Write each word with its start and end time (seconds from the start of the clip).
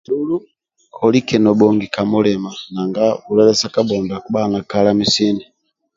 olike 1.05 1.35
nobhongi 1.39 1.87
ka 1.95 2.01
mulima 2.11 2.51
nanga 2.73 3.03
bhulwaye 3.23 3.53
sa 3.61 3.67
kabhondo 3.73 4.11
akubaga 4.17 4.47
na 4.53 4.59
kalami 4.71 5.05
sini 5.13 5.43